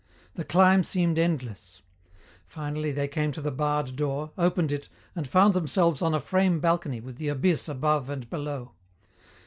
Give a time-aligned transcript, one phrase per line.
[0.33, 1.83] The climb seemed endless.
[2.47, 6.59] Finally they came to the barred door, opened it, and found themselves on a frame
[6.59, 8.71] balcony with the abyss above and below.